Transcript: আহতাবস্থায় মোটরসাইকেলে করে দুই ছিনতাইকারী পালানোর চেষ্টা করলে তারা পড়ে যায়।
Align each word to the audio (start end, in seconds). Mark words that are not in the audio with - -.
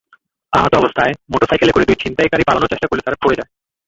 আহতাবস্থায় 0.53 1.13
মোটরসাইকেলে 1.31 1.73
করে 1.73 1.85
দুই 1.85 1.97
ছিনতাইকারী 2.01 2.43
পালানোর 2.47 2.71
চেষ্টা 2.71 2.87
করলে 2.87 3.05
তারা 3.05 3.21
পড়ে 3.21 3.37
যায়। 3.39 3.49